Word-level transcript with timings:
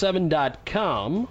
1057.com. 0.00 1.28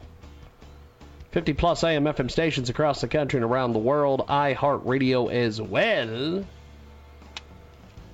50 1.31 1.53
plus 1.53 1.83
AM 1.83 2.05
FM 2.05 2.29
stations 2.29 2.69
across 2.69 3.01
the 3.01 3.07
country 3.07 3.37
and 3.37 3.45
around 3.45 3.73
the 3.73 3.79
world. 3.79 4.25
iHeartRadio 4.27 5.31
as 5.31 5.61
well. 5.61 6.45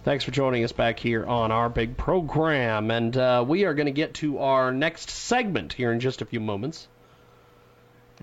Thanks 0.04 0.24
for 0.24 0.32
joining 0.32 0.64
us 0.64 0.72
back 0.72 1.00
here 1.00 1.26
on 1.26 1.52
our 1.52 1.70
big 1.70 1.98
program. 1.98 2.92
And 2.92 3.16
uh, 3.18 3.44
we 3.48 3.66
are 3.66 3.74
going 3.74 3.88
to 3.88 3.92
get 3.92 4.16
to 4.16 4.40
our 4.40 4.72
next 4.72 5.10
segment 5.10 5.74
here 5.74 5.92
in 5.92 6.00
just 6.00 6.22
a 6.22 6.26
few 6.26 6.40
moments. 6.40 6.88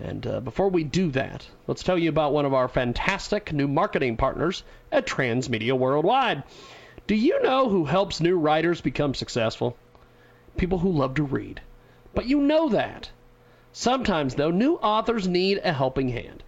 And 0.01 0.27
uh, 0.27 0.41
before 0.41 0.69
we 0.71 0.85
do 0.85 1.11
that, 1.11 1.47
let's 1.67 1.83
tell 1.83 1.99
you 1.99 2.09
about 2.09 2.33
one 2.33 2.47
of 2.47 2.55
our 2.55 2.69
fantastic 2.69 3.53
new 3.53 3.69
marketing 3.69 4.17
partners 4.17 4.63
at 4.91 5.07
Transmedia 5.07 5.77
Worldwide. 5.77 6.45
Do 7.07 7.15
you 7.15 7.43
know 7.43 7.69
who 7.69 7.85
helps 7.85 8.21
new 8.21 8.39
writers 8.39 8.81
become 8.81 9.15
successful? 9.15 9.77
People 10.57 10.79
who 10.79 10.93
love 10.93 11.17
to 11.17 11.25
read. 11.25 11.61
But 12.15 12.27
you 12.27 12.41
know 12.41 12.69
that. 12.69 13.11
Sometimes, 13.73 14.35
though, 14.35 14.51
new 14.51 14.75
authors 14.75 15.27
need 15.27 15.61
a 15.65 15.73
helping 15.73 16.09
hand. 16.09 16.43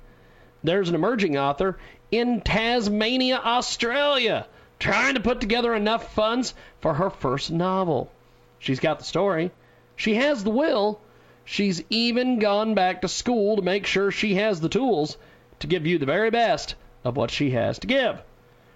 There's 0.62 0.90
an 0.90 0.94
emerging 0.94 1.38
author 1.38 1.78
in 2.10 2.42
Tasmania, 2.42 3.40
Australia, 3.42 4.46
trying 4.78 5.14
to 5.14 5.20
put 5.20 5.40
together 5.40 5.74
enough 5.74 6.12
funds 6.12 6.52
for 6.80 6.92
her 6.92 7.08
first 7.08 7.50
novel. 7.50 8.10
She's 8.58 8.80
got 8.80 8.98
the 8.98 9.06
story, 9.06 9.52
she 9.96 10.16
has 10.16 10.44
the 10.44 10.50
will, 10.50 11.00
she's 11.46 11.82
even 11.88 12.40
gone 12.40 12.74
back 12.74 13.00
to 13.00 13.08
school 13.08 13.56
to 13.56 13.62
make 13.62 13.86
sure 13.86 14.10
she 14.10 14.34
has 14.34 14.60
the 14.60 14.68
tools 14.68 15.16
to 15.60 15.66
give 15.66 15.86
you 15.86 15.96
the 15.96 16.04
very 16.04 16.30
best 16.30 16.74
of 17.04 17.16
what 17.16 17.30
she 17.30 17.50
has 17.52 17.78
to 17.78 17.86
give. 17.86 18.22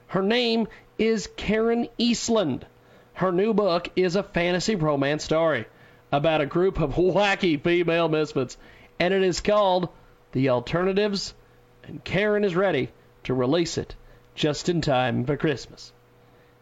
Her 0.06 0.22
name 0.22 0.68
is 0.96 1.28
Karen 1.36 1.88
Eastland. 1.98 2.64
Her 3.12 3.30
new 3.30 3.52
book 3.52 3.90
is 3.94 4.16
a 4.16 4.22
fantasy 4.22 4.74
romance 4.74 5.24
story 5.24 5.66
about 6.10 6.40
a 6.40 6.46
group 6.46 6.80
of 6.80 6.94
wacky 6.96 7.60
female 7.60 8.08
misfits, 8.08 8.56
and 8.98 9.12
it 9.14 9.22
is 9.22 9.40
called 9.40 9.88
The 10.32 10.50
Alternatives, 10.50 11.34
and 11.84 12.02
Karen 12.04 12.44
is 12.44 12.56
ready 12.56 12.90
to 13.24 13.34
release 13.34 13.78
it 13.78 13.94
just 14.34 14.68
in 14.68 14.80
time 14.80 15.24
for 15.24 15.36
Christmas. 15.36 15.92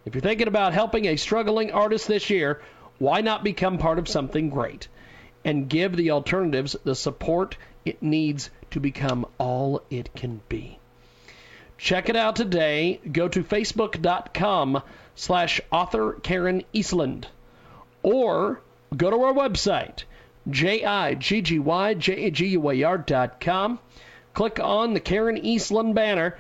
If 0.05 0.15
you're 0.15 0.23
thinking 0.23 0.49
about 0.49 0.73
helping 0.73 1.07
a 1.07 1.17
struggling 1.17 1.73
artist 1.73 2.09
this 2.09 2.31
year, 2.31 2.63
why 2.99 3.21
not 3.21 3.45
become 3.45 3.79
part 3.79 3.99
of 3.99 4.09
something 4.09 4.51
great 4.51 4.89
and 5.45 5.69
give 5.69 5.97
the 5.97 6.13
alternatives 6.13 6.77
the 6.85 6.95
support 6.95 7.57
it 7.85 8.03
needs 8.03 8.51
to 8.71 8.81
become 8.81 9.27
all 9.39 9.83
it 9.91 10.15
can 10.15 10.41
be? 10.49 10.79
Check 11.79 12.09
it 12.09 12.17
out 12.17 12.37
today. 12.37 13.01
Go 13.13 13.29
to 13.29 13.45
facebook.com 13.45 14.83
slash 15.15 15.61
author 15.71 16.13
Karen 16.23 16.63
Eastland 16.73 17.27
or 18.03 18.61
go 18.95 19.11
to 19.11 19.23
our 19.23 19.33
website, 19.33 20.05
J-I-G-G-Y-J-A-G-U-A-R 20.51 22.99
com. 23.41 23.79
Click 24.35 24.61
on 24.61 24.93
the 24.93 25.01
Karen 25.01 25.39
Eastland 25.39 25.95
banner 25.95 26.37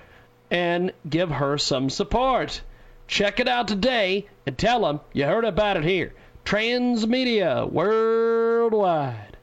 and 0.50 0.92
give 1.08 1.30
her 1.30 1.58
some 1.58 1.88
support. 1.88 2.60
Check 3.08 3.40
it 3.40 3.48
out 3.48 3.68
today 3.68 4.26
and 4.46 4.58
tell 4.58 4.82
them 4.82 5.00
you 5.12 5.24
heard 5.24 5.44
about 5.44 5.76
it 5.76 5.84
here. 5.84 6.12
Transmedia 6.44 7.70
Worldwide. 7.70 9.36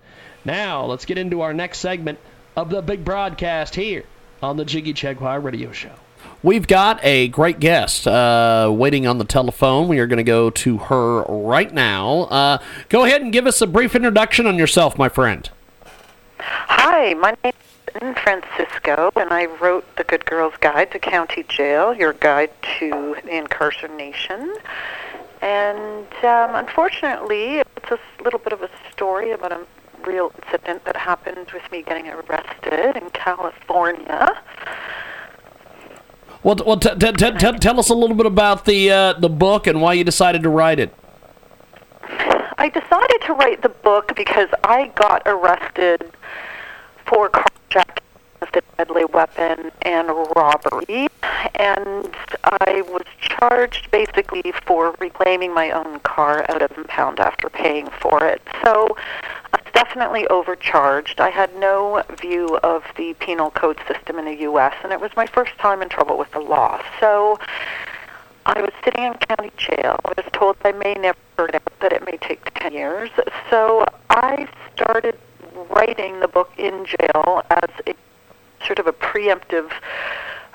Now, 0.46 0.86
let's 0.86 1.06
get 1.06 1.18
into 1.18 1.42
our 1.42 1.54
next 1.54 1.80
segment 1.80 2.20
of 2.56 2.70
the 2.70 2.82
big 2.82 3.04
broadcast 3.04 3.76
here 3.76 4.04
on 4.42 4.58
the 4.58 4.66
Jiggy 4.66 4.94
Jaguar 4.94 5.40
Radio 5.40 5.72
Show. 5.72 5.94
We've 6.44 6.68
got 6.68 7.00
a 7.04 7.30
great 7.30 7.62
guest 7.62 8.06
uh, 8.06 8.70
waiting 8.70 9.08
on 9.08 9.18
the 9.18 9.24
telephone. 9.24 9.88
We 9.88 10.00
are 10.00 10.08
going 10.08 10.18
to 10.18 10.24
go 10.26 10.50
to 10.50 10.78
her 10.78 11.22
right 11.24 11.74
now. 11.74 12.24
Uh, 12.24 12.58
go 12.90 13.06
ahead 13.06 13.22
and 13.22 13.32
give 13.32 13.48
us 13.48 13.62
a 13.62 13.68
brief 13.68 13.96
introduction 13.96 14.46
on 14.46 14.58
yourself, 14.58 14.98
my 14.98 15.08
friend. 15.08 15.50
Hi, 16.40 17.14
my 17.14 17.38
name 17.46 17.54
is 18.02 18.18
Francisco, 18.18 19.10
and 19.16 19.32
I 19.32 19.46
wrote 19.46 19.86
The 19.96 20.04
Good 20.04 20.26
Girl's 20.26 20.56
Guide 20.60 20.92
to 20.92 21.00
County 21.00 21.46
Jail, 21.48 21.94
your 21.94 22.12
guide 22.12 22.52
to 22.80 23.16
incarceration. 23.26 24.54
And 25.42 26.08
um, 26.26 26.56
unfortunately, 26.56 27.60
it's 27.60 27.90
a 27.90 28.00
little 28.22 28.40
bit 28.40 28.52
of 28.52 28.62
a 28.62 28.70
story 28.92 29.32
about 29.32 29.54
a 29.54 29.66
real 30.06 30.34
incident 30.44 30.84
that 30.84 30.98
happened 30.98 31.52
with 31.54 31.72
me 31.72 31.84
getting 31.84 32.10
arrested 32.10 33.02
in 33.02 33.10
California. 33.12 34.42
Well, 36.44 36.58
well 36.66 36.78
t- 36.78 36.94
t- 36.96 37.12
t- 37.14 37.58
tell 37.60 37.80
us 37.80 37.90
a 37.90 37.94
little 37.94 38.16
bit 38.16 38.26
about 38.26 38.66
the 38.66 38.92
uh, 38.92 39.14
the 39.14 39.30
book 39.30 39.66
and 39.68 39.82
why 39.82 39.94
you 39.94 40.04
decided 40.04 40.44
to 40.44 40.50
write 40.50 40.80
it. 40.80 40.94
I 42.58 42.70
decided 42.70 43.22
to 43.26 43.34
write 43.34 43.62
the 43.62 43.70
book 43.70 44.16
because 44.16 44.50
I 44.64 44.92
got 44.96 45.22
arrested 45.26 46.12
for 47.06 47.30
carjacking 47.30 48.04
with 48.42 48.56
a 48.56 48.62
deadly 48.78 49.06
weapon 49.06 49.72
and 49.82 50.10
robbery, 50.36 51.08
and 51.56 52.16
I 52.44 52.84
was 52.88 53.06
charged 53.20 53.90
basically 53.92 54.54
for 54.66 54.96
reclaiming 55.00 55.54
my 55.54 55.72
own 55.72 56.00
car 56.02 56.46
out 56.50 56.62
of 56.62 56.78
impound 56.78 57.20
after 57.20 57.50
paying 57.50 57.90
for 58.02 58.24
it. 58.26 58.42
So 58.64 58.96
definitely 59.94 60.26
overcharged. 60.28 61.20
I 61.20 61.30
had 61.30 61.56
no 61.56 62.02
view 62.20 62.58
of 62.64 62.84
the 62.98 63.14
penal 63.20 63.52
code 63.52 63.78
system 63.88 64.18
in 64.18 64.26
the 64.26 64.42
U.S., 64.42 64.74
and 64.84 64.92
it 64.92 65.00
was 65.00 65.12
my 65.16 65.28
first 65.28 65.56
time 65.60 65.84
in 65.84 65.90
trouble 65.90 66.18
with 66.18 66.32
the 66.32 66.40
law. 66.40 66.82
So 67.00 67.40
I 68.48 68.60
was 68.60 68.72
sitting 68.84 69.04
in 69.04 69.14
county 69.14 69.52
jail. 69.56 70.00
I 70.04 70.14
was 70.18 70.26
told 70.34 70.58
I 70.66 70.72
may 70.72 70.96
never 70.96 71.18
get 71.38 71.56
out, 71.56 71.80
that 71.82 71.94
it 71.94 72.04
may 72.08 72.18
take 72.18 72.42
10 72.56 72.74
years. 72.74 73.12
So 73.52 73.86
I 74.10 74.48
started 74.74 75.16
writing 75.70 76.22
the 76.22 76.28
book 76.28 76.52
in 76.58 76.86
jail 76.86 77.44
as 77.52 77.70
a 77.86 77.94
sort 78.66 78.80
of 78.80 78.88
a 78.88 78.94
preemptive 78.94 79.70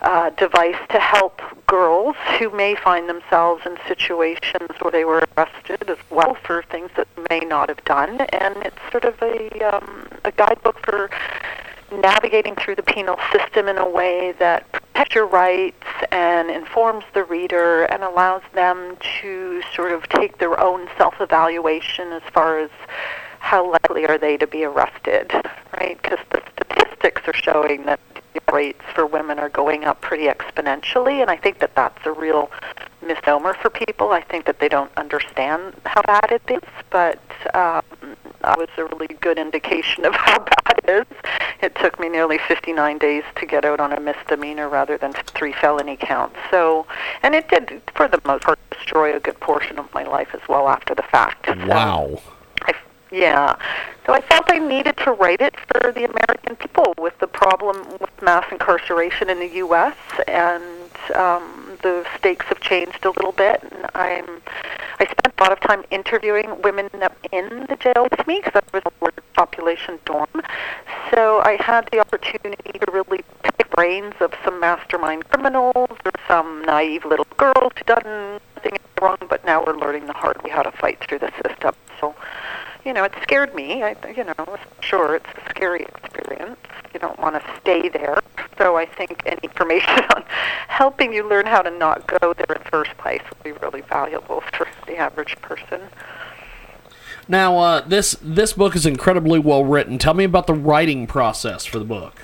uh, 0.03 0.31
device 0.31 0.77
to 0.91 0.99
help 0.99 1.41
girls 1.67 2.17
who 2.39 2.51
may 2.51 2.75
find 2.75 3.09
themselves 3.09 3.63
in 3.67 3.77
situations 3.87 4.71
where 4.81 4.93
they 4.93 5.05
were 5.05 5.23
arrested 5.37 5.89
as 5.89 5.99
well 6.11 6.35
for 6.35 6.63
things 6.71 6.91
that 6.97 7.09
they 7.17 7.41
may 7.41 7.47
not 7.47 7.69
have 7.69 7.83
done. 7.85 8.21
And 8.21 8.57
it's 8.59 8.79
sort 8.91 9.05
of 9.05 9.21
a, 9.23 9.49
um, 9.75 10.09
a 10.25 10.33
guidebook 10.33 10.79
for 10.85 11.11
navigating 11.91 12.55
through 12.55 12.77
the 12.77 12.83
penal 12.83 13.19
system 13.33 13.67
in 13.67 13.79
a 13.79 13.89
way 13.89 14.33
that 14.39 14.71
protects 14.73 15.15
your 15.15 15.27
rights 15.27 15.87
and 16.11 16.51
informs 16.51 17.05
the 17.15 17.25
reader 17.25 17.85
and 17.85 18.03
allows 18.03 18.43
them 18.55 18.97
to 19.21 19.63
sort 19.75 19.93
of 19.93 20.09
take 20.09 20.39
their 20.39 20.61
own 20.61 20.89
self-evaluation 20.97 22.13
as 22.13 22.23
far 22.33 22.59
as 22.59 22.71
how 23.39 23.71
likely 23.71 24.07
are 24.07 24.19
they 24.19 24.37
to 24.37 24.47
be 24.47 24.65
arrested, 24.65 25.33
right? 25.79 25.99
Because 26.03 26.19
the 26.31 26.43
statistics 26.53 27.23
are 27.27 27.35
showing 27.35 27.85
that 27.85 28.01
rates 28.53 28.83
for 28.95 29.07
women 29.07 29.39
are 29.39 29.49
going 29.49 29.85
up 29.85 30.01
pretty 30.01 30.27
exponentially, 30.27 31.21
and 31.21 31.31
I 31.31 31.37
think 31.37 31.59
that 31.61 31.75
that's 31.75 32.05
a 32.07 32.13
real 32.13 32.51
misnomer 33.05 33.55
for 33.55 33.71
people. 33.71 34.11
I 34.11 34.23
think 34.23 34.47
that 34.47 34.61
they 34.61 34.69
don't 34.69 34.91
understand 34.97 35.75
how 35.85 36.03
bad 36.03 36.31
it 36.31 36.43
is, 36.49 36.69
but 36.91 37.21
um, 37.55 37.83
that 38.43 38.59
was 38.59 38.69
a 38.77 38.85
really 38.85 39.15
good 39.21 39.39
indication 39.39 40.05
of 40.05 40.15
how 40.17 40.39
bad 40.39 40.81
it 40.85 40.91
is. 40.91 41.17
It 41.61 41.75
took 41.75 41.99
me 41.99 42.09
nearly 42.09 42.39
59 42.39 42.99
days 42.99 43.25
to 43.37 43.47
get 43.47 43.65
out 43.65 43.81
on 43.81 43.93
a 43.93 44.01
misdemeanor 44.01 44.69
rather 44.69 44.97
than 44.97 45.13
three 45.13 45.53
felony 45.53 45.97
counts. 45.97 46.37
So, 46.51 46.87
and 47.23 47.35
it 47.35 47.49
did, 47.49 47.83
for 47.95 48.09
the 48.09 48.21
most 48.25 48.45
part, 48.45 48.59
destroy 48.71 49.15
a 49.15 49.21
good 49.21 49.41
portion 49.41 49.79
of 49.79 49.93
my 49.93 50.05
life 50.05 50.29
as 50.35 50.41
well 50.49 50.69
after 50.69 50.95
the 50.95 51.03
fact. 51.03 51.47
So 51.47 51.67
Wow. 51.67 52.21
Yeah. 53.11 53.57
So 54.07 54.15
I 54.15 54.21
felt 54.23 54.45
I 54.49 54.59
needed 54.59 54.97
to 54.99 55.13
write 55.13 55.41
it 55.41 55.55
for 55.61 55.93
the 55.93 56.05
American 56.05 56.57
people 56.57 56.95
with 56.99 57.19
the 57.19 57.27
problem 57.27 57.87
with 58.01 58.23
mass 58.23 58.47
incarceration 58.51 59.31
in 59.31 59.39
the 59.39 59.49
U.S. 59.57 59.97
and 60.27 60.63
um, 61.15 61.79
the 61.83 62.07
stakes 62.17 62.47
have 62.47 62.61
changed 62.61 63.05
a 63.05 63.11
little 63.11 63.33
bit. 63.33 63.63
And 63.63 63.87
I'm 63.95 64.41
I 65.01 65.05
spent 65.05 65.35
a 65.39 65.43
lot 65.43 65.53
of 65.53 65.61
time 65.61 65.85
interviewing 65.91 66.61
women 66.63 66.91
in 67.31 67.67
the 67.69 67.77
jail 67.79 68.09
with 68.11 68.27
me 68.27 68.41
because 68.43 68.61
I 68.61 68.77
was 68.77 68.83
a 68.85 69.05
large 69.05 69.15
population 69.35 69.99
dorm. 70.05 70.43
So 71.15 71.41
I 71.41 71.57
had 71.61 71.89
the 71.93 72.01
opportunity 72.01 72.73
to 72.73 72.93
really 72.93 73.21
pick 73.45 73.71
brains 73.71 74.15
of 74.21 74.35
some 74.45 74.59
mastermind 74.59 75.29
criminals 75.31 75.75
or 75.77 76.13
some 76.27 76.65
naive 76.65 77.05
little 77.05 77.29
girls 77.37 77.73
who 77.77 77.85
done 77.85 78.41
nothing 78.57 78.77
wrong, 79.01 79.19
but 79.29 79.45
now 79.45 79.65
we're 79.65 79.77
learning 79.77 80.07
the 80.07 80.13
hard 80.13 80.43
way 80.43 80.51
how 80.51 80.63
to 80.63 80.73
fight 80.73 80.99
through 81.07 81.21
the 81.21 81.31
system. 81.47 81.75
You 82.89 82.95
know, 82.95 83.05
it 83.05 83.13
scared 83.23 83.55
me. 83.55 83.83
I, 83.83 83.95
you 84.17 84.25
know, 84.25 84.57
sure, 84.81 85.17
it's 85.17 85.27
a 85.27 85.51
scary 85.51 85.83
experience. 85.83 86.59
You 86.95 87.01
don't 87.01 87.19
want 87.19 87.35
to 87.35 87.43
stay 87.61 87.91
there. 87.91 88.19
So 88.57 88.79
I 88.79 88.87
think 88.87 89.21
any 89.27 89.41
information 89.43 89.91
on 90.17 90.25
helping 90.69 91.13
you 91.13 91.29
learn 91.29 91.45
how 91.45 91.61
to 91.61 91.71
not 91.71 92.07
go 92.07 92.33
there 92.33 92.57
in 92.57 92.63
the 92.63 92.69
first 92.71 92.97
place 92.97 93.21
would 93.29 93.43
be 93.43 93.53
really 93.61 93.83
valuable 93.83 94.43
for 94.57 94.67
the 94.87 94.97
average 94.97 95.37
person. 95.43 95.83
Now, 97.29 97.59
uh, 97.59 97.81
this 97.83 98.17
this 98.23 98.55
book 98.55 98.75
is 98.75 98.87
incredibly 98.87 99.39
well 99.39 99.67
written. 99.67 99.99
Tell 99.99 100.15
me 100.15 100.25
about 100.25 100.47
the 100.47 100.55
writing 100.55 101.07
process 101.07 101.67
for 101.67 101.79
the 101.79 101.85
book. 101.85 102.23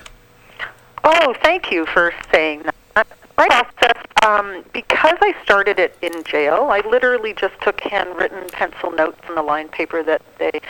Oh, 1.05 1.35
thank 1.43 1.71
you 1.71 1.85
for 1.85 2.15
saying 2.33 2.63
that. 2.95 3.07
My 3.37 3.49
process 3.49 4.03
um, 4.25 4.65
because 4.73 5.19
I 5.21 5.35
started 5.43 5.79
it 5.79 5.97
in 6.01 6.25
jail, 6.25 6.69
I 6.71 6.81
literally 6.89 7.35
just 7.35 7.61
took 7.61 7.81
handwritten 7.81 8.49
pencil 8.51 8.91
notes 8.91 9.21
on 9.29 9.35
the 9.35 9.43
line 9.43 9.69
paper 9.69 10.03
that 10.03 10.23
they 10.39 10.61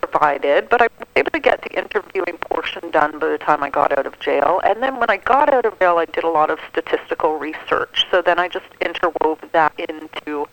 provided, 0.00 0.68
but 0.68 0.82
I 0.82 0.88
was 0.98 1.08
able 1.14 1.30
to 1.30 1.38
get 1.38 1.62
the 1.62 1.78
interviewing 1.78 2.38
portion 2.38 2.90
done 2.90 3.18
by 3.20 3.28
the 3.28 3.38
time 3.38 3.62
I 3.62 3.70
got 3.70 3.96
out 3.96 4.06
of 4.06 4.18
jail. 4.18 4.60
And 4.64 4.82
then 4.82 4.98
when 4.98 5.10
I 5.10 5.18
got 5.18 5.52
out 5.52 5.64
of 5.64 5.78
jail, 5.78 5.98
I 5.98 6.06
did 6.06 6.24
a 6.24 6.28
lot 6.28 6.50
of 6.50 6.58
statistical 6.70 7.38
research. 7.38 8.04
So 8.10 8.20
then 8.20 8.38
I 8.38 8.48
just 8.48 8.66
interwove 8.80 9.50
that 9.52 9.72
into 9.78 10.48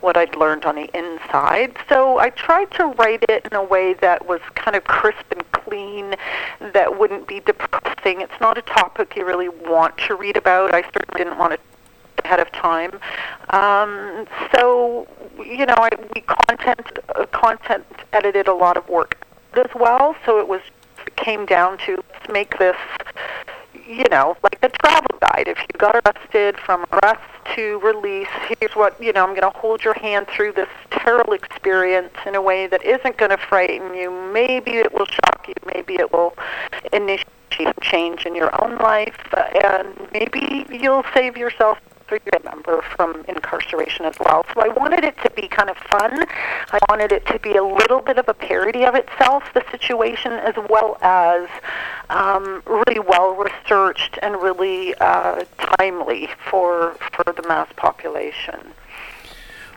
what 0.00 0.16
I'd 0.16 0.36
learned 0.36 0.66
on 0.66 0.74
the 0.74 0.90
inside. 0.96 1.74
So 1.88 2.18
I 2.18 2.30
tried 2.30 2.70
to 2.72 2.86
write 2.98 3.24
it 3.28 3.46
in 3.46 3.54
a 3.54 3.64
way 3.64 3.94
that 3.94 4.26
was 4.26 4.40
kind 4.54 4.76
of 4.76 4.84
crisp 4.84 5.24
and 5.30 5.42
clean, 5.52 6.14
that 6.60 6.98
wouldn't 6.98 7.26
be 7.26 7.40
depressing. 7.40 8.20
It's 8.20 8.40
not 8.40 8.58
a 8.58 8.62
topic 8.62 9.16
you 9.16 9.24
really 9.24 9.48
want 9.48 9.96
to 10.06 10.14
read 10.14 10.36
about. 10.36 10.74
I 10.74 10.82
certainly 10.82 11.24
didn't 11.24 11.38
want 11.38 11.54
to 11.54 11.73
ahead 12.24 12.40
of 12.40 12.50
time. 12.52 12.98
Um, 13.50 14.26
so, 14.54 15.06
you 15.38 15.66
know, 15.66 15.74
I, 15.76 15.90
we 16.14 16.22
content 16.22 16.98
uh, 17.14 17.26
content 17.26 17.84
edited 18.12 18.48
a 18.48 18.54
lot 18.54 18.76
of 18.76 18.88
work 18.88 19.24
as 19.54 19.70
well. 19.74 20.16
So 20.24 20.38
it 20.38 20.48
was 20.48 20.62
it 21.06 21.16
came 21.16 21.46
down 21.46 21.78
to 21.86 22.02
let's 22.12 22.28
make 22.32 22.58
this, 22.58 22.76
you 23.86 24.04
know, 24.10 24.36
like 24.42 24.58
a 24.62 24.68
travel 24.68 25.18
guide. 25.20 25.48
If 25.48 25.58
you 25.58 25.78
got 25.78 25.96
arrested 25.96 26.58
from 26.58 26.86
arrest 26.92 27.22
to 27.54 27.78
release, 27.80 28.28
here's 28.58 28.74
what 28.74 29.00
you 29.02 29.12
know. 29.12 29.24
I'm 29.24 29.34
going 29.38 29.52
to 29.52 29.58
hold 29.58 29.84
your 29.84 29.94
hand 29.94 30.26
through 30.28 30.52
this 30.52 30.68
terrible 30.90 31.34
experience 31.34 32.14
in 32.26 32.34
a 32.34 32.42
way 32.42 32.66
that 32.66 32.82
isn't 32.84 33.16
going 33.18 33.30
to 33.30 33.36
frighten 33.36 33.94
you. 33.94 34.10
Maybe 34.32 34.72
it 34.72 34.92
will 34.92 35.06
shock 35.06 35.46
you. 35.46 35.54
Maybe 35.66 35.94
it 35.94 36.12
will 36.12 36.34
initiate 36.92 37.28
change 37.80 38.26
in 38.26 38.34
your 38.34 38.50
own 38.64 38.76
life, 38.78 39.16
and 39.62 39.88
maybe 40.12 40.66
you'll 40.70 41.04
save 41.14 41.36
yourself 41.36 41.78
member 42.54 42.82
from 42.82 43.24
incarceration 43.28 44.04
as 44.04 44.14
well. 44.20 44.44
So 44.54 44.60
I 44.60 44.68
wanted 44.68 45.04
it 45.04 45.16
to 45.22 45.30
be 45.30 45.48
kind 45.48 45.70
of 45.70 45.76
fun. 45.76 46.24
I 46.70 46.78
wanted 46.88 47.12
it 47.12 47.26
to 47.26 47.38
be 47.38 47.56
a 47.56 47.64
little 47.64 48.00
bit 48.00 48.18
of 48.18 48.28
a 48.28 48.34
parody 48.34 48.84
of 48.84 48.94
itself, 48.94 49.44
the 49.54 49.64
situation, 49.70 50.32
as 50.32 50.54
well 50.68 50.98
as 51.02 51.48
um, 52.10 52.62
really 52.66 53.00
well 53.00 53.34
researched 53.34 54.18
and 54.22 54.36
really 54.36 54.94
uh, 54.96 55.44
timely 55.78 56.28
for 56.50 56.96
for 57.12 57.32
the 57.32 57.46
mass 57.48 57.68
population. 57.76 58.72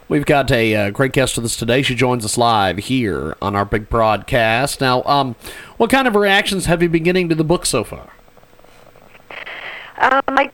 We've 0.09 0.25
got 0.25 0.49
a 0.51 0.73
uh, 0.73 0.89
great 0.91 1.11
guest 1.11 1.35
with 1.35 1.43
us 1.45 1.57
today. 1.57 1.81
She 1.81 1.93
joins 1.93 2.23
us 2.23 2.37
live 2.37 2.77
here 2.77 3.35
on 3.41 3.57
our 3.57 3.65
big 3.65 3.89
broadcast. 3.89 4.79
Now, 4.79 5.03
um, 5.03 5.35
what 5.75 5.89
kind 5.89 6.07
of 6.07 6.15
reactions 6.15 6.65
have 6.65 6.81
you 6.81 6.87
been 6.87 7.03
getting 7.03 7.27
to 7.27 7.35
the 7.35 7.43
book 7.43 7.65
so 7.65 7.83
far? 7.83 8.13
Um, 9.97 10.21
I 10.27 10.49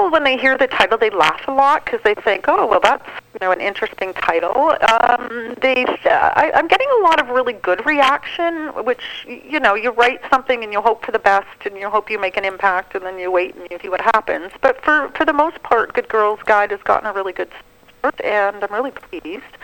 people 0.00 0.10
when 0.10 0.24
they 0.24 0.38
hear 0.38 0.56
the 0.56 0.66
title 0.66 0.96
they 0.96 1.10
laugh 1.10 1.46
a 1.46 1.52
lot 1.52 1.84
because 1.84 2.00
they 2.04 2.14
think 2.14 2.46
oh 2.48 2.66
well 2.66 2.80
that's 2.80 3.06
you 3.34 3.38
know 3.40 3.52
an 3.52 3.60
interesting 3.60 4.12
title. 4.14 4.76
Um, 4.92 5.54
they 5.60 5.84
uh, 5.84 6.32
I, 6.34 6.50
i'm 6.54 6.68
getting 6.68 6.88
a 6.98 7.02
lot 7.02 7.20
of 7.20 7.28
really 7.28 7.52
good 7.52 7.84
reaction 7.84 8.68
which 8.84 9.26
you 9.26 9.60
know 9.60 9.74
you 9.74 9.90
write 9.90 10.20
something 10.30 10.62
and 10.64 10.72
you 10.72 10.80
hope 10.80 11.04
for 11.04 11.12
the 11.12 11.18
best 11.18 11.66
and 11.66 11.76
you 11.76 11.90
hope 11.90 12.10
you 12.10 12.18
make 12.18 12.36
an 12.36 12.44
impact 12.44 12.94
and 12.94 13.04
then 13.04 13.18
you 13.18 13.30
wait 13.30 13.54
and 13.54 13.66
you 13.70 13.78
see 13.80 13.88
what 13.88 14.00
happens. 14.00 14.52
But 14.60 14.82
for 14.84 15.10
for 15.16 15.24
the 15.24 15.32
most 15.32 15.62
part 15.62 15.92
good 15.92 16.08
girls 16.08 16.40
guide 16.44 16.70
has 16.70 16.82
gotten 16.82 17.06
a 17.06 17.12
really 17.12 17.32
good 17.32 17.50
start 17.98 18.20
and 18.24 18.62
i'm 18.64 18.72
really 18.72 18.92
pleased. 18.92 19.54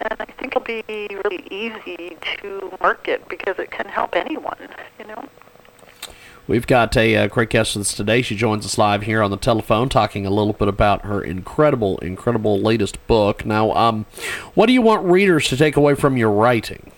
And 0.00 0.16
I 0.18 0.24
think 0.24 0.56
it'll 0.56 0.62
be 0.62 0.82
really 1.24 1.46
easy 1.50 2.16
to 2.38 2.76
market 2.80 3.28
because 3.28 3.56
it 3.60 3.70
can 3.70 3.86
help 3.86 4.16
anyone, 4.16 4.58
you 4.98 5.06
know. 5.06 5.28
We've 6.48 6.66
got 6.66 6.96
a, 6.96 7.14
a, 7.14 7.28
great 7.28 7.50
guest 7.50 7.76
with 7.76 7.86
us 7.86 7.94
today. 7.94 8.20
She 8.20 8.34
joins 8.34 8.66
us 8.66 8.76
live 8.76 9.02
here 9.02 9.22
on 9.22 9.30
the 9.30 9.36
telephone, 9.36 9.88
talking 9.88 10.26
a 10.26 10.30
little 10.30 10.52
bit 10.52 10.66
about 10.66 11.04
her 11.04 11.22
incredible, 11.22 11.98
incredible 11.98 12.58
latest 12.60 13.04
book. 13.06 13.46
Now, 13.46 13.72
um, 13.72 14.06
what 14.54 14.66
do 14.66 14.72
you 14.72 14.82
want 14.82 15.04
readers 15.04 15.48
to 15.48 15.56
take 15.56 15.76
away 15.76 15.94
from 15.94 16.16
your 16.16 16.30
writing? 16.32 16.90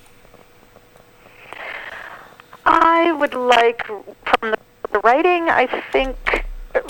I 2.65 3.13
would 3.13 3.35
like 3.35 3.87
from 3.87 4.51
the, 4.53 4.59
the 4.93 5.01
writing. 5.01 5.51
I 5.51 5.67
think 5.93 6.47
uh, 6.75 6.81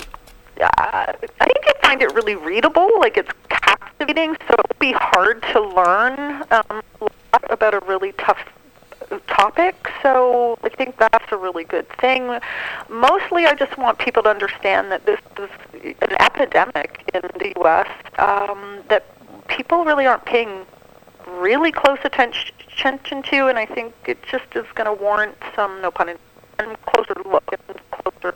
I 0.61 1.15
think 1.19 1.65
you 1.65 1.73
find 1.81 2.01
it 2.01 2.13
really 2.13 2.35
readable. 2.35 2.89
Like 2.99 3.17
it's 3.17 3.29
captivating, 3.49 4.35
so 4.47 4.53
it 4.53 4.65
would 4.69 4.79
be 4.79 4.93
hard 4.93 5.43
to 5.51 5.61
learn 5.61 6.43
um, 6.51 6.81
about 7.49 7.73
a 7.73 7.81
really 7.85 8.13
tough 8.13 8.39
topic. 9.27 9.75
So 10.01 10.57
I 10.63 10.69
think 10.69 10.97
that's 10.97 11.31
a 11.31 11.37
really 11.37 11.63
good 11.63 11.87
thing. 11.97 12.39
Mostly, 12.89 13.45
I 13.45 13.55
just 13.55 13.77
want 13.77 13.97
people 13.99 14.23
to 14.23 14.29
understand 14.29 14.91
that 14.91 15.05
this 15.05 15.19
is 15.39 15.49
an 16.01 16.15
epidemic 16.19 17.09
in 17.13 17.21
the 17.39 17.53
U.S. 17.57 17.89
Um, 18.17 18.81
that 18.89 19.05
people 19.47 19.85
really 19.85 20.05
aren't 20.05 20.25
paying 20.25 20.65
really 21.27 21.71
close 21.71 21.99
attention 22.03 22.55
attention 22.77 23.23
to, 23.23 23.47
and 23.47 23.57
I 23.57 23.65
think 23.65 23.93
it 24.05 24.21
just 24.23 24.45
is 24.53 24.65
going 24.75 24.85
to 24.85 24.93
warrant 25.01 25.35
some, 25.55 25.81
no 25.81 25.91
pun 25.91 26.09
intended, 26.09 26.81
closer 26.85 27.15
look 27.25 27.43
and 27.51 27.79
closer 27.91 28.35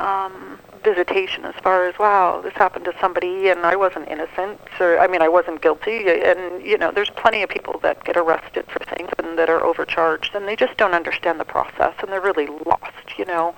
um, 0.00 0.58
visitation 0.82 1.44
as 1.44 1.54
far 1.62 1.86
as 1.86 1.98
wow 1.98 2.40
this 2.40 2.54
happened 2.54 2.84
to 2.86 2.94
somebody 3.00 3.48
and 3.48 3.60
I 3.66 3.76
wasn't 3.76 4.08
innocent 4.08 4.58
or 4.80 4.98
I 4.98 5.06
mean 5.06 5.20
I 5.20 5.28
wasn't 5.28 5.60
guilty. 5.60 6.08
And 6.08 6.64
you 6.64 6.78
know 6.78 6.90
there's 6.90 7.10
plenty 7.10 7.42
of 7.42 7.50
people 7.50 7.78
that 7.82 8.02
get 8.04 8.16
arrested 8.16 8.64
for 8.68 8.78
things 8.96 9.10
and 9.18 9.38
that 9.38 9.50
are 9.50 9.62
overcharged 9.62 10.34
and 10.34 10.48
they 10.48 10.56
just 10.56 10.76
don't 10.78 10.94
understand 10.94 11.38
the 11.38 11.44
process 11.44 11.94
and 12.00 12.10
they're 12.10 12.20
really 12.20 12.46
lost 12.66 13.18
you 13.18 13.24
know. 13.26 13.54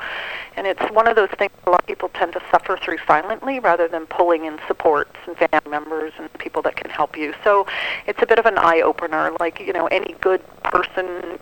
And 0.56 0.66
it's 0.66 0.82
one 0.90 1.06
of 1.06 1.16
those 1.16 1.30
things 1.38 1.52
a 1.66 1.70
lot 1.70 1.80
of 1.80 1.86
people 1.86 2.08
tend 2.08 2.32
to 2.32 2.42
suffer 2.50 2.76
through 2.76 2.98
silently 3.06 3.60
rather 3.60 3.86
than 3.86 4.06
pulling 4.06 4.44
in 4.44 4.58
supports 4.66 5.16
and 5.26 5.36
family 5.36 5.70
members 5.70 6.12
and 6.18 6.32
people 6.34 6.60
that 6.62 6.76
can 6.76 6.90
help 6.90 7.16
you. 7.16 7.34
So 7.44 7.66
it's 8.06 8.20
a 8.20 8.26
bit 8.26 8.38
of 8.38 8.46
an 8.46 8.58
eye 8.58 8.80
opener 8.80 9.32
like 9.38 9.60
you 9.60 9.72
know 9.72 9.86
any 9.86 10.14
good 10.20 10.42
person 10.64 11.38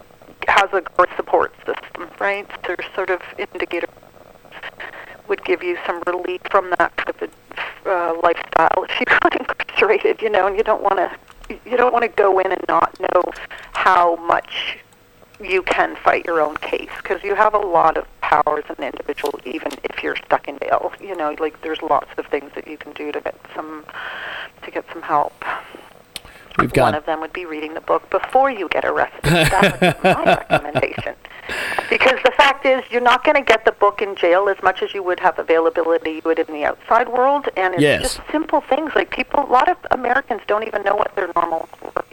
has 0.49 0.69
a 0.73 0.83
good 0.97 1.09
support 1.17 1.55
system 1.67 1.91
right? 2.21 2.47
There's 2.67 2.85
sort 2.95 3.11
of 3.11 3.23
indicators 3.39 3.89
would 5.31 5.43
give 5.45 5.63
you 5.63 5.79
some 5.87 6.03
relief 6.07 6.43
from 6.51 6.69
that 6.79 6.95
type 6.99 7.23
of 7.23 7.31
uh, 7.87 8.15
lifestyle 8.23 8.85
if 8.85 9.01
you 9.01 9.07
got 9.23 9.41
incarcerated, 9.41 10.21
you 10.21 10.29
know, 10.29 10.47
and 10.47 10.57
you 10.57 10.63
don't 10.63 10.83
want 10.83 10.99
to 10.99 11.11
you 11.65 11.77
don't 11.77 11.93
want 11.93 12.03
to 12.03 12.09
go 12.09 12.39
in 12.39 12.53
and 12.53 12.65
not 12.69 12.95
know 13.01 13.23
how 13.73 14.17
much 14.17 14.79
you 15.41 15.63
can 15.63 15.97
fight 15.97 16.25
your 16.27 16.41
own 16.41 16.57
case 16.59 16.91
because 16.99 17.25
you 17.25 17.35
have 17.35 17.55
a 17.55 17.59
lot 17.59 17.97
of 17.97 18.07
power 18.21 18.59
as 18.59 18.79
an 18.79 18.85
individual 18.85 19.41
even 19.45 19.73
if 19.83 20.01
you're 20.01 20.15
stuck 20.15 20.47
in 20.47 20.57
jail 20.61 20.93
you 21.01 21.17
know 21.17 21.35
like 21.41 21.61
there's 21.63 21.81
lots 21.83 22.07
of 22.19 22.27
things 22.27 22.53
that 22.55 22.69
you 22.69 22.77
can 22.77 22.93
do 22.93 23.11
to 23.11 23.21
get 23.21 23.35
some 23.55 23.85
to 24.63 24.71
get 24.71 24.85
some 24.93 25.03
help. 25.03 25.33
We've 26.59 26.73
got 26.73 26.85
one 26.85 26.95
of 26.95 27.07
them 27.07 27.21
would 27.21 27.33
be 27.33 27.47
reading 27.47 27.75
the 27.75 27.81
book 27.81 28.09
before 28.11 28.51
you 28.51 28.69
get 28.69 28.85
arrested. 28.85 29.23
That 29.25 29.81
would 29.81 30.03
be 30.03 30.09
my 30.09 30.25
recommendation 30.51 31.15
because 31.89 32.19
the 32.25 32.33
fact 32.37 32.67
is, 32.67 32.83
you're 32.91 33.01
not 33.01 33.25
going 33.25 33.37
to 33.37 33.43
get 33.43 33.65
the 33.65 33.73
book 33.73 34.03
in 34.03 34.15
jail 34.17 34.49
as 34.49 34.63
much 34.63 34.83
as 34.83 34.95
you 34.95 35.03
would 35.03 35.21
have 35.21 35.39
availability 35.39 36.13
you 36.13 36.23
would 36.25 36.39
in 36.39 36.47
the 36.47 36.65
outside 36.65 37.09
world, 37.09 37.49
and 37.57 37.75
it's 37.75 37.83
yes. 37.83 38.03
just 38.03 38.21
simple 38.31 38.61
things 38.61 38.93
like 38.95 39.11
people. 39.11 39.41
A 39.41 39.51
lot 39.51 39.69
of 39.69 39.77
Americans 39.91 40.43
don't 40.47 40.67
even 40.67 40.83
know 40.83 40.97
what 40.97 41.15
their 41.17 41.31
normal 41.35 41.69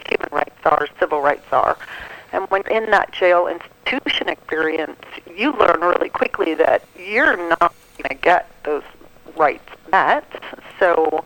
human 0.08 0.28
rights 0.32 0.58
are, 0.64 0.86
civil 0.98 1.20
rights 1.20 1.46
are, 1.52 1.76
and 2.32 2.48
when 2.50 2.62
in 2.70 2.90
that 2.90 3.12
jail 3.12 3.46
institution 3.46 4.28
experience, 4.28 5.00
you 5.34 5.52
learn 5.52 5.80
really 5.80 6.08
quickly 6.08 6.54
that 6.54 6.82
you're 6.98 7.36
not 7.36 7.74
going 7.96 8.08
to 8.10 8.22
get 8.22 8.50
those 8.64 8.82
rights 9.36 9.68
met. 9.90 10.24
So, 10.78 11.24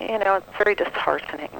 you 0.00 0.18
know, 0.18 0.36
it's 0.36 0.56
very 0.56 0.74
disheartening. 0.74 1.50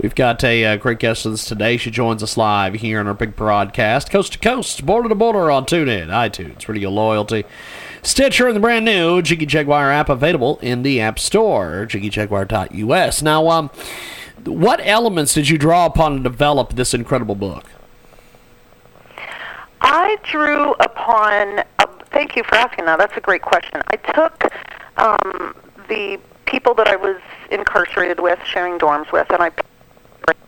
We've 0.00 0.14
got 0.14 0.42
a, 0.44 0.64
uh, 0.64 0.76
great 0.76 0.98
guest 0.98 1.24
with 1.24 1.34
us 1.34 1.44
today. 1.44 1.76
She 1.76 1.90
joins 1.90 2.22
us 2.22 2.36
live 2.36 2.74
here 2.74 3.00
on 3.00 3.06
our 3.06 3.14
big 3.14 3.36
broadcast, 3.36 4.10
coast 4.10 4.32
to 4.32 4.38
coast, 4.38 4.86
border 4.86 5.08
to 5.08 5.14
border 5.14 5.50
on 5.50 5.66
TuneIn, 5.66 6.08
iTunes, 6.08 6.66
Radio 6.68 6.88
Loyalty, 6.90 7.44
Stitcher, 8.02 8.46
and 8.46 8.56
the 8.56 8.60
brand 8.60 8.84
new 8.84 9.20
Jiggy 9.20 9.46
Jaguar 9.46 9.90
app 9.90 10.08
available 10.08 10.58
in 10.60 10.82
the 10.82 11.00
App 11.00 11.18
Store, 11.18 11.86
jiggyjaguar.us. 11.88 13.22
Now, 13.22 13.48
um, 13.48 13.70
what 14.44 14.80
elements 14.82 15.34
did 15.34 15.48
you 15.48 15.58
draw 15.58 15.86
upon 15.86 16.16
to 16.16 16.22
develop 16.22 16.74
this 16.74 16.94
incredible 16.94 17.34
book? 17.34 17.64
I 19.82 20.16
drew 20.22 20.72
upon. 20.80 21.60
Uh, 21.78 21.86
thank 22.10 22.36
you 22.36 22.44
for 22.44 22.54
asking 22.54 22.86
that. 22.86 22.98
That's 22.98 23.16
a 23.16 23.20
great 23.20 23.42
question. 23.42 23.82
I 23.88 23.96
took 23.96 24.44
um, 24.96 25.54
the 25.88 26.18
people 26.50 26.74
that 26.74 26.88
I 26.88 26.96
was 26.96 27.16
incarcerated 27.50 28.20
with, 28.20 28.38
sharing 28.44 28.78
dorms 28.78 29.12
with, 29.12 29.30
and 29.30 29.42
I 29.42 29.50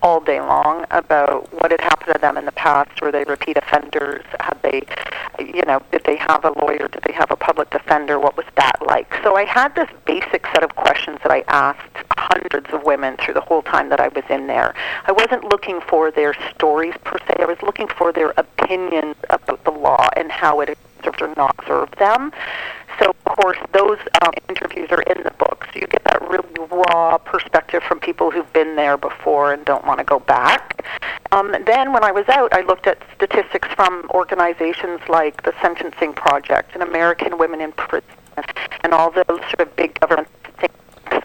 all 0.03 0.21
day 0.21 0.41
long 0.41 0.85
about 0.91 1.53
what 1.61 1.71
had 1.71 1.81
happened 1.81 2.13
to 2.13 2.21
them 2.21 2.37
in 2.37 2.45
the 2.45 2.53
past. 2.53 3.01
Were 3.01 3.13
they 3.13 3.25
repeat 3.25 3.57
offenders? 3.57 4.25
Had 4.41 4.59
they, 4.63 4.83
you 5.39 5.63
know, 5.63 5.81
did 5.91 6.03
they 6.05 6.17
have 6.17 6.45
a 6.45 6.51
lawyer? 6.61 6.89
Did 6.89 7.03
they 7.07 7.13
have 7.13 7.31
a 7.31 7.37
public 7.37 7.71
defender? 7.71 8.19
What 8.19 8.37
was 8.37 8.47
that 8.57 8.77
like? 8.85 9.13
So 9.23 9.37
I 9.37 9.45
had 9.45 9.75
this 9.75 9.89
basic 10.05 10.47
set 10.47 10.63
of 10.63 10.75
questions 10.77 11.19
that 11.23 11.33
I 11.33 11.45
asked 11.49 11.97
hundreds 12.17 12.73
of 12.73 12.83
women 12.83 13.17
through 13.17 13.35
the 13.35 13.41
whole 13.41 13.63
time 13.63 13.89
that 13.91 14.01
I 14.01 14.09
was 14.09 14.25
in 14.29 14.47
there. 14.47 14.75
I 15.07 15.13
wasn't 15.13 15.45
looking 15.45 15.81
for 15.81 16.11
their 16.11 16.35
stories 16.51 16.95
per 17.05 17.19
se. 17.19 17.37
I 17.39 17.47
was 17.47 17.61
looking 17.63 17.89
for 17.89 18.13
their 18.13 18.35
opinions 18.37 19.17
about 19.31 19.65
the 19.65 19.73
law 19.73 20.09
and 20.17 20.31
how 20.31 20.61
it 20.61 20.77
served 21.05 21.23
or 21.23 21.35
not 21.37 21.57
served 21.67 21.99
them. 21.99 22.33
So 22.99 23.11
of 23.11 23.37
course, 23.37 23.59
those 23.73 23.99
um, 24.23 24.33
interviews 24.49 24.89
are 24.91 25.03
in 25.03 25.23
the 25.23 25.31
book, 25.33 25.67
so 25.73 25.81
you 25.81 25.87
get 25.87 26.05
that 26.05 26.21
really 26.29 26.49
raw 26.71 27.19
perspective 27.19 27.83
from 27.83 28.01
people 28.01 28.31
who've 28.31 28.53
been 28.53 28.77
there 28.77 28.97
before 28.97 29.53
and 29.53 29.65
don't 29.65 29.85
want 29.87 29.99
to 29.99 30.05
go 30.05 30.19
back. 30.21 30.85
Um, 31.33 31.55
then, 31.67 31.93
when 31.93 32.05
I 32.05 32.13
was 32.13 32.29
out, 32.29 32.53
I 32.53 32.61
looked 32.63 32.87
at 32.87 32.99
statistics 33.15 33.69
from 33.75 34.09
organizations 34.11 35.01
like 35.09 35.43
the 35.43 35.55
Sentencing 35.63 36.13
Project 36.13 36.75
and 36.75 36.83
American 36.83 37.39
Women 37.39 37.61
in 37.61 37.73
Prison 37.73 38.03
and 38.83 38.93
all 38.93 39.11
those 39.11 39.25
sort 39.27 39.61
of 39.61 39.77
big 39.77 39.99
government 40.01 40.29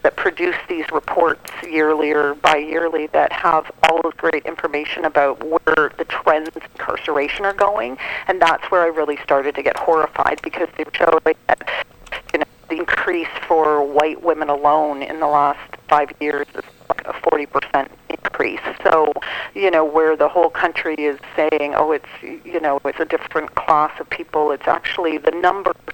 that 0.02 0.16
produce 0.16 0.56
these 0.68 0.84
reports 0.92 1.50
yearly 1.62 2.10
or 2.12 2.34
bi-yearly 2.34 3.08
that 3.08 3.32
have 3.32 3.70
all 3.88 4.00
of 4.06 4.16
great 4.16 4.44
information 4.44 5.04
about 5.04 5.42
where 5.42 5.92
the 5.98 6.04
trends 6.08 6.50
in 6.54 6.62
incarceration 6.62 7.44
are 7.44 7.54
going, 7.54 7.98
and 8.26 8.40
that's 8.40 8.64
where 8.70 8.82
I 8.82 8.86
really 8.86 9.18
started 9.18 9.54
to 9.56 9.62
get 9.62 9.76
horrified 9.76 10.40
because 10.42 10.68
they 10.76 10.84
showed 10.92 11.22
that 11.24 11.86
you 12.32 12.40
know 12.40 12.46
the 12.68 12.76
increase 12.76 13.28
for 13.46 13.82
white 13.82 14.22
women 14.22 14.48
alone 14.48 15.02
in 15.02 15.20
the 15.20 15.26
last 15.26 15.76
five 15.88 16.10
years 16.20 16.46
is 16.54 16.64
like 16.88 17.06
a 17.06 17.12
40% 17.12 17.88
increase. 18.10 18.60
So, 18.82 19.12
you 19.54 19.70
know, 19.70 19.84
where 19.84 20.16
the 20.16 20.28
whole 20.28 20.50
country 20.50 20.94
is 20.96 21.18
saying, 21.36 21.74
oh, 21.74 21.92
it's, 21.92 22.08
you 22.22 22.60
know, 22.60 22.80
it's 22.84 23.00
a 23.00 23.04
different 23.04 23.54
class 23.54 23.92
of 24.00 24.08
people, 24.10 24.50
it's 24.52 24.68
actually 24.68 25.18
the 25.18 25.30
number 25.30 25.70
of 25.70 25.86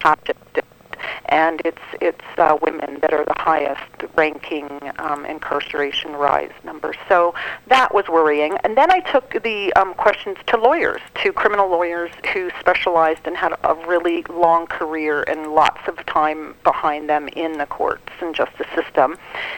and 1.26 1.60
it's 1.64 1.78
it's 2.00 2.24
uh, 2.38 2.56
women 2.62 2.98
that 3.00 3.12
are 3.12 3.24
the 3.24 3.34
highest 3.36 3.82
ranking 4.16 4.68
um, 4.98 5.24
incarceration 5.26 6.12
rise 6.12 6.52
numbers. 6.64 6.96
So 7.08 7.34
that 7.68 7.94
was 7.94 8.08
worrying. 8.08 8.56
And 8.64 8.76
then 8.76 8.90
I 8.90 9.00
took 9.00 9.42
the 9.42 9.72
um, 9.74 9.94
questions 9.94 10.38
to 10.46 10.56
lawyers, 10.56 11.00
to 11.22 11.32
criminal 11.32 11.68
lawyers 11.68 12.10
who 12.32 12.50
specialized 12.60 13.26
and 13.26 13.36
had 13.36 13.54
a 13.64 13.74
really 13.86 14.22
long 14.28 14.66
career 14.66 15.22
and 15.24 15.54
lots 15.54 15.80
of 15.88 16.04
time 16.06 16.54
behind 16.64 17.08
them 17.08 17.28
in 17.28 17.58
the 17.58 17.66
courts 17.66 18.12
and 18.20 18.34
justice 18.34 18.66
system. 18.74 19.16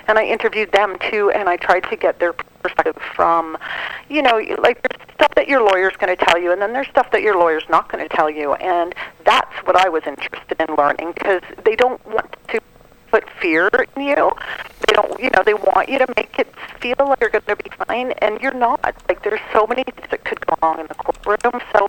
And 0.08 0.18
I 0.18 0.24
interviewed 0.24 0.72
them 0.72 0.96
too, 1.10 1.30
and 1.30 1.48
I 1.48 1.56
tried 1.56 1.84
to 1.90 1.96
get 1.96 2.18
their 2.18 2.32
perspective 2.62 3.00
from, 3.14 3.56
you 4.08 4.22
know, 4.22 4.40
like 4.58 4.82
stuff 5.16 5.34
that 5.34 5.48
your 5.48 5.62
lawyer's 5.62 5.96
going 5.96 6.14
to 6.16 6.24
tell 6.24 6.38
you, 6.38 6.52
and 6.52 6.60
then 6.60 6.72
there's 6.72 6.88
stuff 6.88 7.10
that 7.10 7.22
your 7.22 7.36
lawyer's 7.36 7.64
not 7.68 7.90
going 7.90 8.06
to 8.06 8.16
tell 8.16 8.30
you, 8.30 8.54
and 8.54 8.94
that's 9.24 9.54
what 9.64 9.76
I 9.76 9.88
was 9.88 10.02
interested 10.06 10.60
in 10.60 10.74
learning 10.76 11.12
because 11.12 11.42
they 11.64 11.74
don't 11.74 12.04
want 12.06 12.36
to 12.48 12.60
put 13.10 13.24
fear 13.40 13.68
in 13.96 14.02
you. 14.02 14.30
They 14.86 14.92
don't, 14.92 15.18
you 15.20 15.30
know, 15.30 15.42
they 15.44 15.54
want 15.54 15.88
you 15.88 15.98
to 15.98 16.06
make 16.16 16.38
it 16.38 16.52
feel 16.80 16.96
like 16.98 17.20
you're 17.20 17.30
going 17.30 17.44
to 17.44 17.56
be 17.56 17.70
fine, 17.86 18.12
and 18.22 18.40
you're 18.40 18.54
not. 18.54 18.80
Like 19.08 19.22
there's 19.22 19.40
so 19.52 19.66
many 19.66 19.84
things 19.84 20.08
that 20.10 20.24
could 20.24 20.44
go 20.46 20.54
wrong 20.62 20.80
in 20.80 20.86
the 20.86 20.94
courtroom. 20.94 21.60
So 21.72 21.88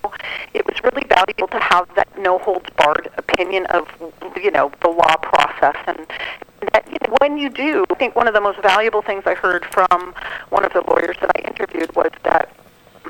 it 0.54 0.66
was 0.66 0.76
really 0.84 1.06
valuable 1.08 1.48
to 1.48 1.60
have 1.60 1.88
that 1.96 2.08
no 2.18 2.38
holds 2.40 2.70
barred 2.78 3.10
opinion 3.18 3.66
of, 3.68 3.88
you 4.42 4.52
know, 4.52 4.72
the 4.82 4.90
law 4.90 5.16
process 5.18 5.76
and. 5.88 6.08
That, 6.74 6.88
you 6.88 6.98
know, 7.06 7.16
when 7.22 7.38
you 7.38 7.52
do, 7.52 7.86
I 7.92 7.94
think 7.94 8.16
one 8.16 8.28
of 8.28 8.34
the 8.34 8.42
most 8.42 8.60
valuable 8.64 9.04
things 9.04 9.22
I 9.28 9.36
heard 9.36 9.64
from 9.66 10.16
one 10.50 10.66
of 10.66 10.74
the 10.74 10.82
lawyers 10.88 11.16
that 11.22 11.30
I 11.38 11.48
interviewed 11.48 11.96
was 11.96 12.10
that 12.24 12.50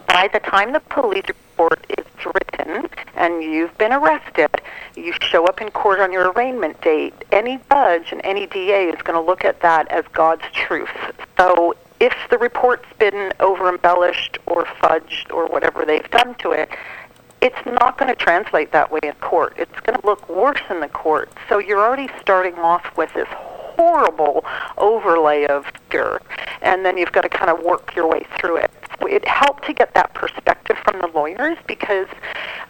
by 0.08 0.28
the 0.32 0.40
time 0.40 0.74
the 0.74 0.80
police 0.80 1.26
report 1.28 1.86
is 1.98 2.06
written 2.26 2.90
and 3.16 3.44
you've 3.44 3.78
been 3.78 3.94
arrested, 3.94 4.50
you 4.96 5.14
show 5.22 5.46
up 5.46 5.62
in 5.62 5.70
court 5.72 6.00
on 6.00 6.12
your 6.12 6.32
arraignment 6.32 6.82
date, 6.82 7.14
any 7.32 7.60
judge 7.70 8.12
and 8.12 8.22
any 8.24 8.48
DA 8.48 8.86
is 8.86 9.02
going 9.04 9.20
to 9.20 9.26
look 9.26 9.46
at 9.46 9.62
that 9.62 9.90
as 9.92 10.06
God's 10.14 10.44
truth. 10.54 10.90
So 11.38 11.76
if 12.00 12.14
the 12.30 12.38
report's 12.38 12.88
been 13.00 13.34
over 13.40 13.70
embellished 13.70 14.38
or 14.46 14.66
fudged 14.66 15.32
or 15.32 15.48
whatever 15.48 15.86
they've 15.86 16.10
done 16.10 16.36
to 16.36 16.52
it, 16.52 16.70
it's 17.42 17.66
not 17.66 17.98
going 17.98 18.10
to 18.10 18.16
translate 18.16 18.72
that 18.72 18.92
way 18.92 19.00
in 19.04 19.14
court. 19.14 19.54
It's 19.58 19.80
going 19.82 20.00
to 20.00 20.06
look 20.06 20.28
worse 20.30 20.62
in 20.70 20.80
the 20.80 20.88
court. 20.88 21.32
So 21.50 21.60
you're 21.60 21.84
already 21.84 22.10
starting 22.22 22.56
off 22.56 22.86
with 22.98 23.14
this 23.14 23.28
horrible 23.30 24.44
overlay 24.78 25.46
of 25.46 25.66
fear, 25.92 26.22
and 26.62 26.84
then 26.84 26.98
you've 26.98 27.12
got 27.12 27.22
to 27.22 27.30
kind 27.30 27.52
of 27.52 27.64
work 27.64 27.96
your 27.96 28.08
way 28.08 28.26
through 28.40 28.58
it. 28.58 28.72
It 29.01 29.27
helped 29.27 29.66
to 29.66 29.74
get 29.74 29.94
that 29.94 30.13
perspective 30.13 30.77
from 30.84 31.00
the 31.01 31.08
lawyers 31.08 31.58
because 31.68 32.08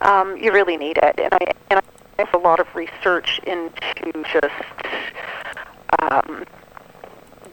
um, 0.02 0.38
you 0.38 0.52
really 0.52 0.78
need 0.78 0.98
it. 0.98 1.20
And 1.20 1.34
I, 1.34 1.54
and 1.72 1.80
I 1.80 2.24
have 2.24 2.34
a 2.34 2.38
lot 2.38 2.60
of 2.60 2.68
research 2.76 3.40
into 3.46 4.24
just 4.32 4.54
um, 6.00 6.46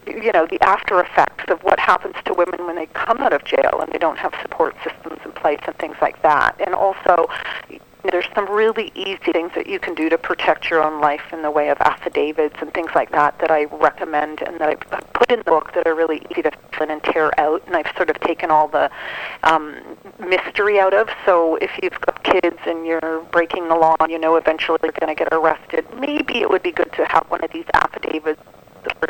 you 0.07 0.33
know, 0.33 0.47
the 0.47 0.63
after 0.63 1.01
effects 1.01 1.45
of 1.49 1.63
what 1.63 1.79
happens 1.79 2.15
to 2.25 2.35
women 2.35 2.67
when 2.67 2.77
they 2.77 2.87
come 2.87 3.19
out 3.19 3.33
of 3.33 3.45
jail 3.45 3.81
and 3.81 3.91
they 3.93 3.99
don't 3.99 4.19
have 4.19 4.35
support 4.43 4.77
systems 4.85 5.19
in 5.25 5.33
place 5.33 5.61
and 5.67 5.77
things 5.77 5.97
like 6.01 6.21
that. 6.23 6.55
And 6.65 6.75
also, 6.75 7.27
there's 8.11 8.29
some 8.35 8.51
really 8.51 8.93
easy 8.95 9.33
things 9.33 9.53
that 9.55 9.67
you 9.67 9.79
can 9.79 9.95
do 9.95 10.09
to 10.09 10.19
protect 10.19 10.71
your 10.71 10.83
own 10.83 11.01
life 11.01 11.33
in 11.33 11.43
the 11.43 11.51
way 11.51 11.69
of 11.71 11.79
affidavits 11.81 12.57
and 12.61 12.73
things 12.75 12.91
like 12.95 13.11
that 13.13 13.39
that 13.39 13.51
I 13.51 13.65
recommend 13.65 14.43
and 14.43 14.59
that 14.61 14.69
I 14.69 14.75
put 15.15 15.31
in 15.31 15.39
the 15.39 15.45
book 15.45 15.73
that 15.75 15.87
are 15.87 15.95
really 15.95 16.23
easy 16.31 16.43
to 16.43 16.51
fill 16.73 16.85
in 16.85 16.91
and 16.91 17.03
tear 17.03 17.31
out. 17.39 17.63
And 17.67 17.77
I've 17.77 17.95
sort 17.97 18.11
of 18.11 18.21
taken 18.21 18.51
all 18.51 18.69
the 18.69 18.91
um, 19.43 19.77
mystery 20.19 20.79
out 20.79 20.95
of. 20.95 21.09
So 21.25 21.57
if 21.57 21.71
you've 21.83 22.01
got 22.01 22.23
kids 22.25 22.59
and 22.67 22.87
you're 22.87 23.21
breaking 23.33 23.69
the 23.69 23.77
law, 23.77 23.97
you 24.09 24.19
know 24.19 24.37
eventually 24.37 24.79
you're 24.83 24.93
going 24.93 25.15
to 25.15 25.19
get 25.19 25.33
arrested. 25.33 25.87
Maybe 25.99 26.39
it 26.39 26.51
would 26.51 26.63
be 26.63 26.73
good 26.73 26.93
to 26.95 27.07
have 27.07 27.25
one 27.29 27.43
of 27.43 27.51
these 27.53 27.67
affidavits 27.75 28.41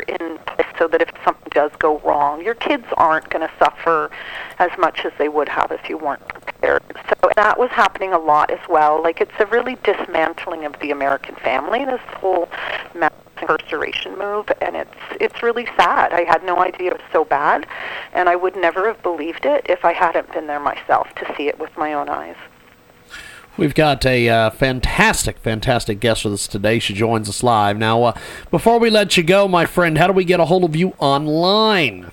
in 0.07 0.37
place 0.45 0.67
so 0.77 0.87
that 0.87 1.01
if 1.01 1.09
something 1.23 1.44
does 1.55 1.71
go 1.79 1.99
wrong, 1.99 2.43
your 2.43 2.53
kids 2.53 2.85
aren't 2.97 3.29
going 3.29 3.47
to 3.47 3.51
suffer 3.57 4.11
as 4.59 4.69
much 4.77 5.05
as 5.05 5.13
they 5.17 5.29
would 5.29 5.49
have 5.49 5.71
if 5.71 5.89
you 5.89 5.97
weren't 5.97 6.27
prepared. 6.27 6.83
So 7.09 7.31
that 7.35 7.57
was 7.57 7.71
happening 7.71 8.13
a 8.13 8.19
lot 8.19 8.51
as 8.51 8.59
well. 8.69 9.01
Like 9.01 9.21
it's 9.21 9.31
a 9.39 9.47
really 9.47 9.77
dismantling 9.83 10.65
of 10.65 10.77
the 10.79 10.91
American 10.91 11.35
family. 11.35 11.85
This 11.85 12.01
whole 12.17 12.49
mass 12.93 13.11
incarceration 13.41 14.17
move, 14.17 14.51
and 14.61 14.75
it's 14.75 14.95
it's 15.19 15.43
really 15.43 15.65
sad. 15.77 16.13
I 16.13 16.23
had 16.23 16.43
no 16.43 16.59
idea 16.59 16.91
it 16.91 16.93
was 16.93 17.11
so 17.11 17.25
bad, 17.25 17.65
and 18.13 18.29
I 18.29 18.35
would 18.35 18.55
never 18.55 18.87
have 18.87 19.01
believed 19.01 19.45
it 19.45 19.65
if 19.69 19.83
I 19.83 19.93
hadn't 19.93 20.31
been 20.33 20.47
there 20.47 20.59
myself 20.59 21.07
to 21.15 21.33
see 21.35 21.47
it 21.47 21.59
with 21.59 21.75
my 21.77 21.93
own 21.93 22.09
eyes. 22.09 22.37
We've 23.57 23.73
got 23.73 24.05
a 24.05 24.27
uh, 24.27 24.49
fantastic, 24.49 25.37
fantastic 25.37 26.01
guest 26.01 26.25
with 26.25 26.33
us 26.33 26.45
today. 26.45 26.77
She 26.79 26.93
joins 26.93 27.29
us 27.29 27.41
live. 27.41 27.77
Now, 27.77 28.03
uh, 28.03 28.11
before 28.51 28.79
we 28.79 28.89
let 28.89 29.15
you 29.15 29.23
go, 29.23 29.47
my 29.47 29.65
friend, 29.65 29.97
how 29.97 30.07
do 30.07 30.13
we 30.13 30.25
get 30.25 30.41
a 30.41 30.45
hold 30.45 30.65
of 30.65 30.75
you 30.75 30.89
online? 30.99 32.11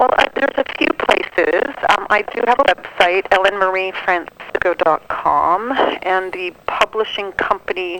Well, 0.00 0.10
uh, 0.18 0.24
there's 0.34 0.56
a 0.56 0.64
few 0.78 0.88
places. 0.94 1.62
Um, 1.90 2.08
I 2.10 2.22
do 2.34 2.42
have 2.48 2.58
a 2.58 2.64
website, 2.64 3.22
ellenmariefrancisco.com, 3.28 5.72
and 6.02 6.32
the 6.32 6.52
publishing 6.66 7.30
company 7.32 7.90